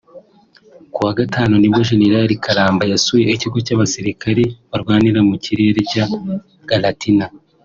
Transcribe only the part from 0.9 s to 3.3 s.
Ku wa Gatanu nibwo Gen Karamba yasuye